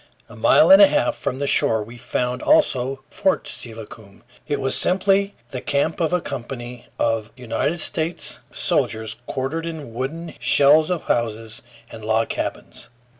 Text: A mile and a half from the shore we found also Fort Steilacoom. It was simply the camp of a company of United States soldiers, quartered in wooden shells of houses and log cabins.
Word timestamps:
A 0.27 0.35
mile 0.35 0.71
and 0.71 0.81
a 0.81 0.87
half 0.87 1.15
from 1.15 1.37
the 1.37 1.45
shore 1.45 1.83
we 1.83 1.95
found 1.95 2.41
also 2.41 3.03
Fort 3.11 3.45
Steilacoom. 3.47 4.23
It 4.47 4.59
was 4.59 4.75
simply 4.75 5.35
the 5.51 5.61
camp 5.61 5.99
of 5.99 6.11
a 6.11 6.19
company 6.19 6.87
of 6.97 7.31
United 7.35 7.79
States 7.81 8.39
soldiers, 8.51 9.17
quartered 9.27 9.67
in 9.67 9.93
wooden 9.93 10.33
shells 10.39 10.89
of 10.89 11.03
houses 11.03 11.61
and 11.91 12.03
log 12.03 12.29
cabins. 12.29 12.89